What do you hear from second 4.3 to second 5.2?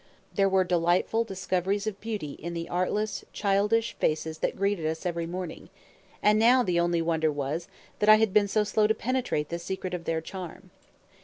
that greeted us